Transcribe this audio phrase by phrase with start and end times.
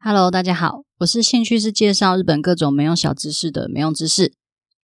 [0.00, 4.32] Hello，大家好，我是兴趣是介绍日本各种没用小知识的没用知识。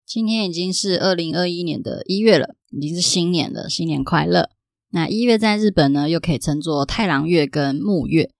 [0.05, 4.51] 今天已经是二零二一年的一月了，已经是新年了，新年快乐。
[4.91, 8.33] 那一月在日本呢，又可以称作太郎月跟木月。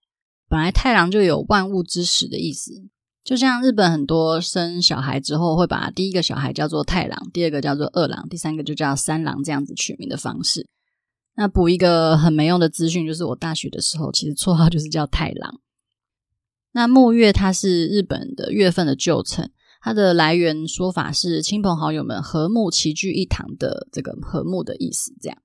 [0.49, 2.73] 本来太郎就有万物之始的意思，
[3.23, 10.67] 就像日本很多生小孩之后会把第一个小孩叫做太郎，第二个叫做二郎，第三个就叫三郎这样子取名的方式。
[11.37, 15.61] 那补一个很没用的资讯，就是我大学的时候其实绰号就是叫太郎。
[16.75, 19.49] 那木月它是日本的月份的旧称，
[19.81, 25.37] 它的来源说法是亲朋好友们和睦齐聚一堂的这个和睦的意思，这样。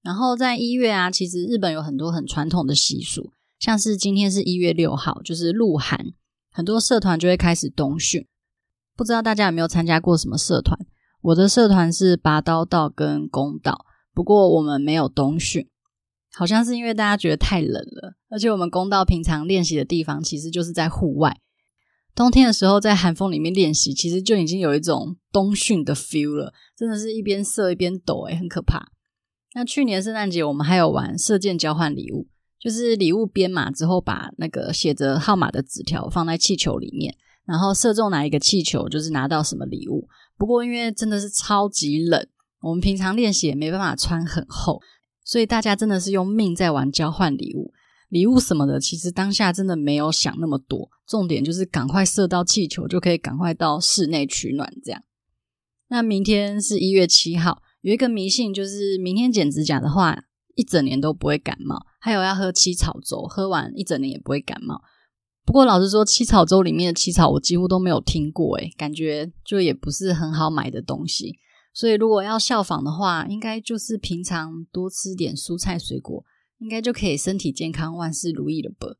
[0.00, 6.14] 然后在一月啊，其实日本有很多很传统的习俗，像是今天是一月六号，就是鹿寒，
[6.50, 8.26] 很多社团就会开始冬训。
[8.96, 10.78] 不知道大家有没有参加过什么社团？
[11.20, 15.68] 我的社团是拔刀道跟弓道，不过我们没有冬训。
[16.32, 21.36] 好像是因为大家觉得太冷了，而且我们弓道平常练习的地方其实就是在户外。
[22.14, 28.90] 冬天的时候在寒风里面练习，其实就已经有一种冬训的 feel 了，真的是一边射一边抖，诶，很可怕。
[29.54, 37.14] 那去年圣诞节我们还有玩射箭交换礼物，就是礼物编码之后，把那个写着号码的纸条放在气球里面，
[37.46, 40.08] 然后射中哪一个气球，就是拿到什么礼物。
[40.36, 42.26] 不过因为真的是超级冷，
[42.60, 44.80] 我们平常练习也没办法穿很厚。
[45.24, 47.72] 所以大家真的是用命在玩交换礼物，
[48.08, 55.02] 礼物什么的，其实当下真的没有想那么多，重点就是赶快射到气球，就可以赶快到室内取暖这样。
[55.88, 61.84] 那明天是一月七号，有一个迷信，就是明天剪指甲的话，一整年都不会感冒。
[62.00, 64.80] 还有要喝七草粥，喝完一整年也不会感冒。
[65.44, 71.38] 不过老实说，七草粥里面的七草我几乎都没有听过，诶，感觉就也不是很好买的东西。
[71.72, 76.24] 所以，如果要效仿的话，应该就是平常多吃点蔬菜水果，
[76.58, 78.96] 应该就可以身体健康、万事如意了吧？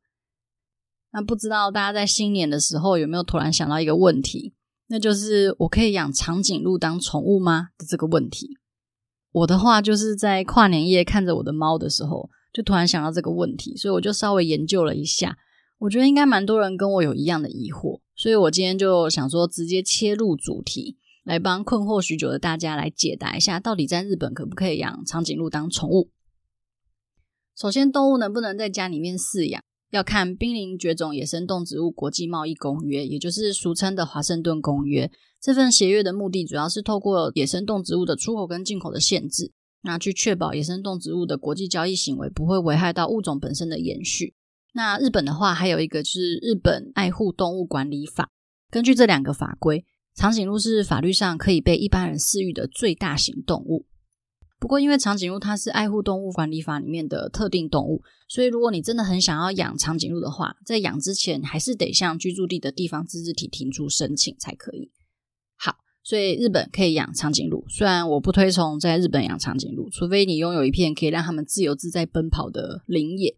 [1.13, 4.53] 那不知道大家在新年的时候有没有突然想到一个问题，
[4.87, 7.69] 那就是我可以养长颈鹿当宠物吗？
[7.77, 8.57] 的这个问题。
[9.33, 15.37] 我的话就是在跨年夜看着我的猫的时候，就突然想到这个问题，所以我就稍微研究了一下。
[15.79, 20.97] 我觉得应该蛮多人跟我有一样的疑惑，所以我今天就想说直接切入主题。
[21.23, 26.09] 来帮困惑许久的大家来解答一下，到底在日本可不可以养长颈鹿当宠物？
[27.55, 29.61] 首先，动物能不能在家里面饲养，
[29.91, 35.11] 要看《濒临绝种野生动植物国际贸易公约》，也就是俗称的华盛顿公约。
[35.39, 39.51] 这份协约的目的主要是透过野生动植物的出口跟进口的限制，
[39.83, 44.33] 那去确保野生动植物的国际交易行为不会危害到物种本身的延续。
[44.73, 48.23] 那日本的话，还有一个是《日本爱护动物管理法》，
[48.71, 49.85] 根据这两个法规。
[50.15, 53.85] 长颈鹿是法律上可以被一般人饲育的最大型动物。
[54.59, 64.91] 不过，因为长颈鹿它是爱护动物管理法里面的特定动物，所以如果你真的很想要养长颈鹿的话，在养之前还是得向居住地的地方自治体提出申请才可以。
[65.57, 73.35] 好，所以日本可以养长颈鹿，虽然我不推崇在日本养长颈鹿，除非你拥有一片可以让他们自由自在奔跑的林野，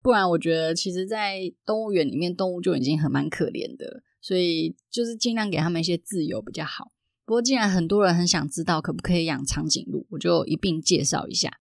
[0.00, 4.02] 不然我觉得其实，在动物园里面，动物就已经很蛮可怜的。
[4.24, 6.90] 所以就是尽量给他们一些自由比较好。
[7.26, 11.58] 不过既然很多人很想知道可不可以养长颈鹿，我就一并介绍一下。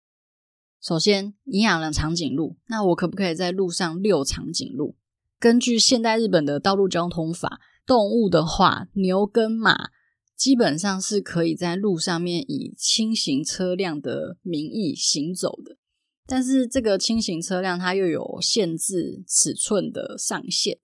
[0.82, 4.96] 首先，你养了长颈鹿，那我可不可以在路上遛长颈鹿？
[5.40, 9.92] 根据现代日本的道路交通法，动物的话，牛跟马
[10.36, 15.78] 基本上是可以在路上面以轻型车辆的名义行走的。
[16.26, 20.80] 但是这个轻型车辆它又有限制尺寸的上限。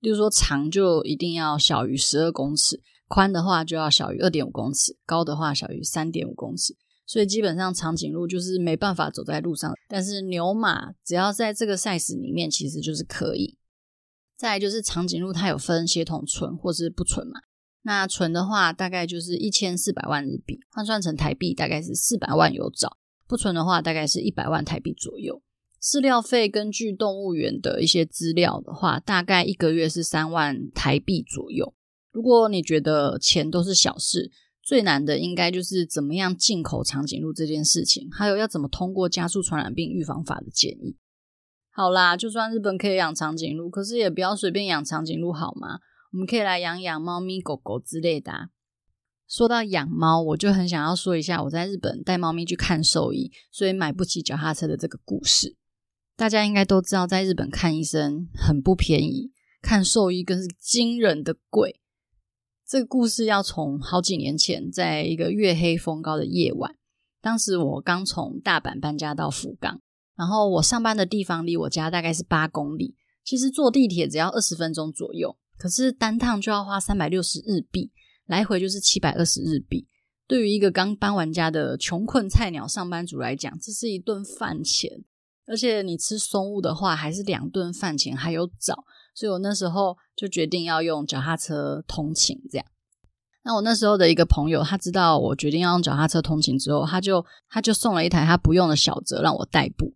[0.00, 6.76] 例如说，长就一定要小于十二公尺，宽的话就要小于二点五公尺，高的话小于三点五公尺。
[7.06, 13.56] 所以基本上长颈鹿就是没办法走在路上，但是牛马只要在这个 size 里面，其实就是可以。
[14.36, 17.40] 再来就是长颈鹿，它有分血统纯或是不纯嘛。
[17.82, 22.88] 那纯的话，大概就是一千四百万日币，换算成台币大概是四百万有找；
[23.28, 25.40] 不纯的话，大概是一百万台币左右。
[25.80, 31.74] 饲料费根据动物园的一些资料的话，大概一个月是三万台币左右。
[32.10, 34.30] 如果你觉得钱都是小事，
[34.62, 40.96] 最难的应该就是怎么样进口长颈鹿这件事情，还有要怎么通过加速传染病预防法的建议。
[41.70, 45.78] 好啦，就算日本可以养长颈鹿，可是也不要随便养长颈鹿好吗？
[46.12, 48.48] 我们可以来养养猫咪、狗狗之类的啊。
[49.28, 55.56] 说到养猫，我就很想要说一下我在日本带猫咪去看兽医，所以买不起脚踏车的这个故事。
[56.16, 61.80] 大家应该都知道，在日本看医生很不便宜，看兽医更是惊人的贵。
[62.66, 66.74] 这个故事要从好几年前，在一个月黑风高的夜晚，
[67.20, 69.80] 当时我刚从大阪搬家到福冈，
[70.16, 77.92] 然后我上班的地方离我家大概是八公里，其实坐地铁只要二十分钟左右，可是单趟就要花三百六十日币，
[78.24, 79.86] 来回就是七百二十日币。
[80.26, 85.04] 对于一个刚搬完家的穷困菜鸟上班族来讲，这是一顿饭钱，
[85.46, 88.84] 而且你吃松物的话，还是两顿饭钱还有找。
[89.14, 92.66] 所以我那时候就决定要用脚踏车通勤，这样。
[93.44, 99.94] 那我那时候的一个朋友，他知道我决定要用脚踏车通勤之后，他就他就送了一台他不用的小泽让我代步。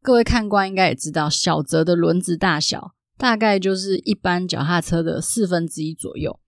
[0.00, 6.38] 各位看官应该也知道，小泽的轮子大小大概就是一般脚踏车的四分之一左右。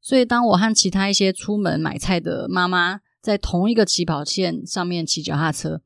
[0.00, 5.82] 所以当我和其他一些出门买菜的妈妈在同一个起跑线上面骑脚踏车，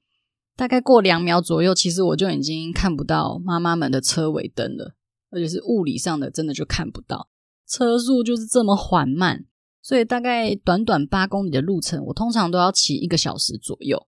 [0.57, 4.95] 大概过两秒左右，其实我就已经看不到妈妈们的车尾灯了，
[5.31, 7.29] 而且是物理上的，真的就看不到。
[7.69, 9.45] 车速就是这么缓慢。
[9.83, 14.05] 所以大概短短八公里的路程，我通常都要骑一个小时左右，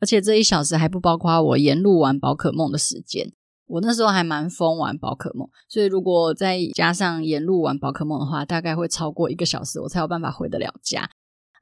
[0.00, 3.32] 而且这一小时还不包括我沿路玩宝可梦的时间。
[3.68, 11.08] 我那时候还蛮疯玩宝可梦，所以如果再加上沿路玩宝可梦的话，大概会超过一个小时，我才有办法回得了家。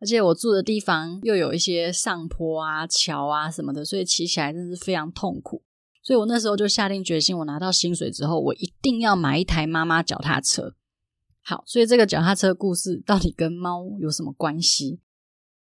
[0.01, 5.63] 而且我住的地方又有一些上坡啊、桥啊什么的，所以骑起来真的是非常痛苦。
[6.03, 10.75] 所以我那时候就下定决心，我拿到薪水之后，我一定要买一台妈妈脚踏车。
[11.43, 15.01] 好，所以这个脚踏车故事到底跟猫有什么关系？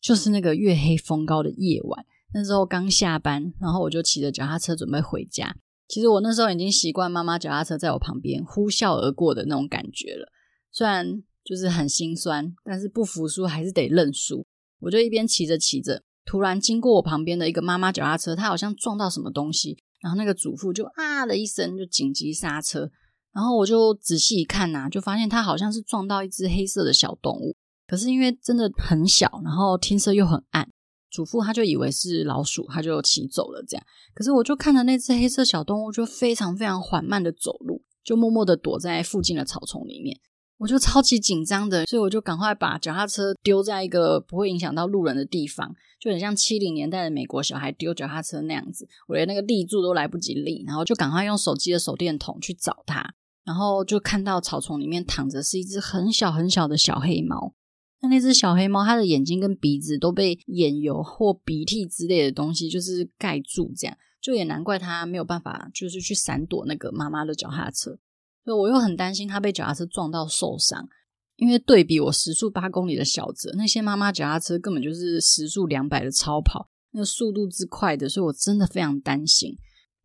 [0.02, 5.56] 就是那个月黑风高的夜晚，那时候刚下班，然后我就骑着脚踏车准备回家。
[5.88, 10.32] 其实我那时候已经习惯妈妈脚踏车在我旁边呼啸而过的那种感觉了，
[10.72, 14.46] 虽然就是很心酸，但是不服输还是得认输。
[14.80, 22.90] 我就一边骑着骑着，突然经过我旁边的一个妈妈脚踏车，她好像撞到什么东西，然后那个主妇就啊的一声就紧急刹车。
[23.32, 27.56] 然后我就仔细一看呐，就发现它好像是撞到一只黑色的小动物。
[27.86, 30.68] 可是因为真的很小，然后天色又很暗，
[31.12, 33.86] 主妇他就以为是老鼠，他就骑走了这样。
[34.16, 40.20] 可是我就看着那只黑色小动物，就非常非常缓慢的走路，就默默的躲在附近的草丛里面。
[40.58, 48.88] 我就超级紧张的，所以我就赶快把脚踏车丢在一个不会影响到路人的地方，就很像七零年代的美国小孩丢脚踏车那样子。
[49.08, 53.14] 我连那个立柱都来不及立，然后就赶快用手机的手电筒去找它。
[53.44, 57.54] 然后就看到草丛里面躺着是一只很小很小的小黑猫。
[58.02, 68.00] 那那只小黑猫，它的眼睛跟鼻子都被眼油或鼻涕之类的东西就是盖住，这样就也难怪它没有办法就是去闪躲那个妈妈的脚踏车。
[68.46, 70.88] 所以我又很担心它被脚踏车撞到受伤，
[71.36, 79.58] 因为对比我时速八公里的小泽，那些妈妈脚踏车根本就是时速两百的超跑，那个速度之快的，所以我真的非常担心。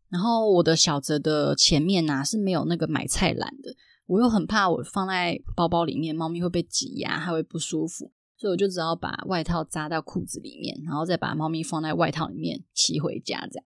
[0.09, 3.73] 然后我的小泽的前面呐、是没有那个买菜篮的，
[4.07, 13.47] 我又很怕我放在包包里面，猫咪会被挤压，它会不舒服，所以我就只好把外套扎到裤子里面，然后再把猫咪放在外套里面骑回家。
[13.49, 13.65] 这样，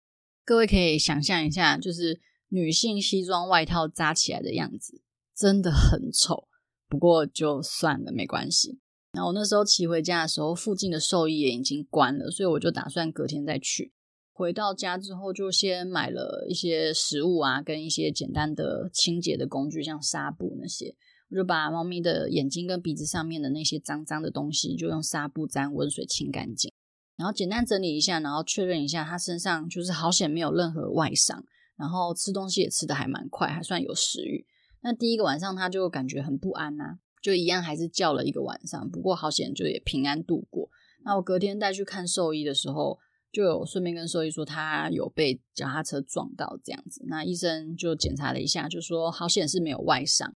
[0.46, 2.18] 各位可以想象一下，就是
[2.50, 5.00] 女性西装外套扎起来的样子，
[5.34, 6.46] 真的很丑。
[6.88, 8.78] 不过就算了，没关系。
[9.12, 13.92] 然后我那时候骑回家的时候，附近的兽医也已经关了，所以我就打算隔天再去。
[14.32, 20.94] 回到家之后，就先买了一些食物啊，跟一些简单的清洁的工具，像纱布那些。
[21.30, 26.72] 我就把猫咪的眼睛跟鼻子上面的那些脏脏的东西，就用纱布沾温水清干净。
[27.16, 31.44] 然后简单整理一下，然后确认一下它身上就是好险没有任何外伤。
[31.80, 34.46] 然后吃东西也吃得还蛮快，还算有食欲。
[34.82, 38.90] 那第一个晚上他就感觉很不安呐、就一样还是叫了一个晚上。
[38.90, 40.68] 不过好险就也平安度过。
[41.02, 42.98] 那我隔天带去看兽医的时候，
[43.32, 50.34] 就有顺便跟兽医说他有被脚踏车撞到这样子，那医生就检查了一下，就说好险是没有外伤，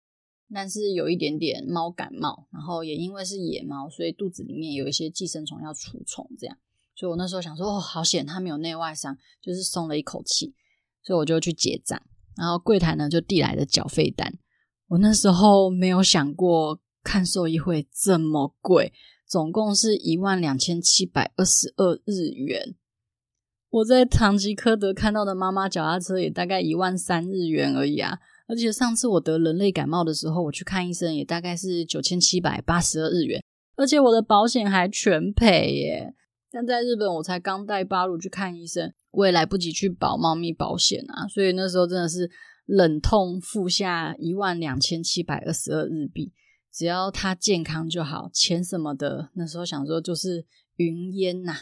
[0.53, 6.57] 但是有一点点猫感冒，然后也因为是野猫，所以肚子里面有一些寄生虫要除虫这样，
[6.95, 10.55] 所以我那时候想说哦，好险他没有内外伤，就是松了一口气，
[11.05, 12.01] 所以我就去结账，
[12.37, 14.33] 然后柜台呢就递来了缴费单，
[14.89, 18.93] 我那时候没有想过看兽医会这么贵，
[19.29, 22.75] 总共是一万两千七百二十二日元。
[23.71, 28.19] 我在唐吉诃德看到的妈妈脚踏车也大概一万三日元而已啊！
[28.47, 33.43] 而且上次我得人类感冒的时候，我去看医生也大概是九千七百八十二日元，
[33.77, 36.15] 而且我的保险还全赔耶。
[36.55, 41.27] 但在日本，我才刚带巴鲁去看医生，我也来不及去保猫咪保险啊！
[41.27, 42.31] 所以那时候真的是
[42.65, 46.33] 忍痛付下一万两千七百二十二日币，
[46.73, 50.47] 只要它健康就好，钱什么的，那时候想说就是
[50.77, 51.59] 云烟呐、啊。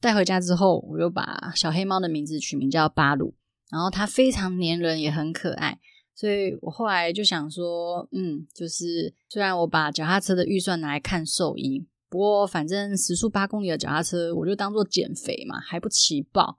[0.00, 3.34] 带回家之后，我又把小黑猫的名字取名叫巴鲁，
[3.70, 5.78] 然后它非常黏人，也很可爱，
[6.14, 16.58] 所以我后来就想说，嗯，就是虽然我把脚踏车的预算拿来看兽医，不过反正时速八公里的脚踏车，我就当做减肥嘛，还不骑爆。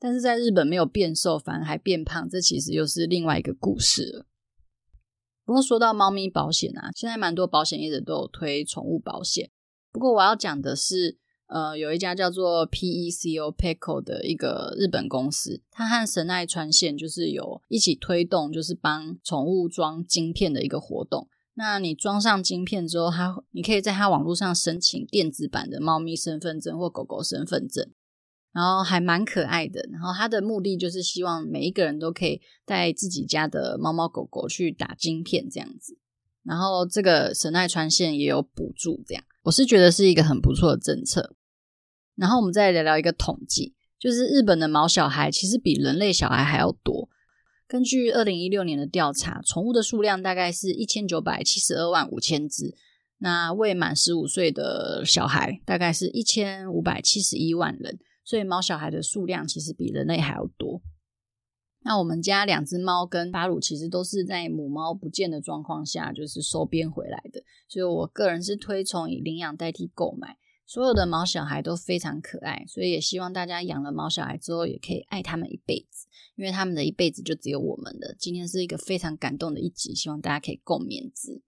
[0.00, 4.26] 但是在日本没有变瘦，反而还变胖，这其实又是另外一个故事了。
[5.44, 9.50] 不过说到猫咪保险啊，现在蛮多保险业者都有推宠物保险。
[9.92, 21.28] 不过我要讲的是，呃，有一家叫做 PECO P E C O 的一个日本公司，它和神奈川县就是有一起推动，就是帮宠物装晶片的一个活动。
[21.60, 27.86] 那你装上晶片之后，它你可以在它网络上申请电子版的猫咪身份证或狗狗身份证，
[28.50, 29.86] 然后还蛮可爱的。
[29.92, 35.98] 然后它的目的就是希望每一个人都可以带自己家的猫猫狗狗去打晶片这样子。
[36.42, 41.36] 然后这个神奈川县也有补助，这样我是觉得是一个很不错的政策。
[42.16, 47.10] 然后我们再聊聊一个统计，就是日本的毛小孩其实比人类小孩还要多。
[47.70, 52.74] 根据二零一六年的调查，宠物的数量大概是一千九百七十二万五千只。
[53.18, 60.82] 那未满十五岁的小孩大概是一千五百七十一万人，所以猫小孩的数量其实比人类还要多。
[61.84, 70.36] 那我们家两只猫跟巴鲁其实都是在母猫不见的状况下，就是收编回来的，所以我个人是推崇以领养代替购买。
[70.70, 78.14] 所有的毛小孩都非常可爱，所以也希望大家养了毛小孩之后，也可以爱他们一辈子，因为他们的一辈子就只有我们的。
[78.16, 81.42] 今天是一个非常感动的一集，希望大家可以共勉之。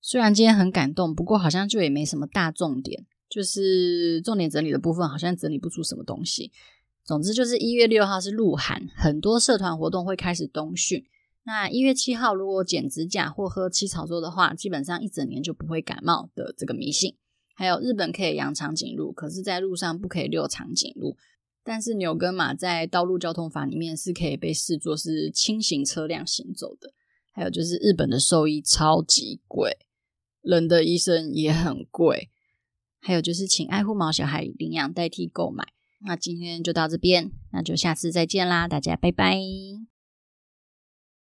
[0.00, 6.52] 虽然今天很感动，不过好像就也没什么大重点，就是重点整理的部分好像整理不出什么东西。
[7.02, 11.04] 总之就是一月六号是鹿晗，很多社团活动会开始冬训。
[11.42, 17.16] 那一月七号如果剪指甲或喝七草粥的话，基本上一整年就不会感冒的这个迷信。
[17.62, 21.16] 还有日本可以养长颈鹿，可是，在路上不可以遛长颈鹿。
[21.62, 26.92] 但是牛跟马在道路交通法里面是可以被视作是轻型车辆行走的。
[27.30, 29.78] 还有就是日本的兽医超级贵，
[30.40, 32.30] 人的医生也很贵。
[32.98, 35.64] 还有就是，请爱护毛小孩，领养代替购买。
[36.00, 39.38] 那今天就到这边，那就下次再见啦，大家拜拜。